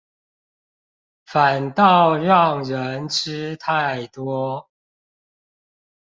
[1.27, 4.67] 反倒讓人吃太多